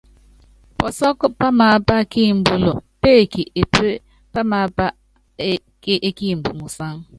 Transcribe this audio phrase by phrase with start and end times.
[0.77, 2.63] Pɔsɔ́k pámaapá kí imbɔ́l
[3.01, 3.87] péeki epé
[4.33, 4.85] pám aápá
[6.07, 6.95] é kiimb musáŋ.